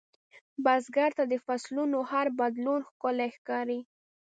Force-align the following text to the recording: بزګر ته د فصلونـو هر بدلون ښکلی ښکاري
بزګر 0.63 1.11
ته 1.17 1.23
د 1.31 1.33
فصلونـو 1.45 1.99
هر 2.11 2.27
بدلون 2.39 2.81
ښکلی 2.89 3.29
ښکاري 3.37 3.79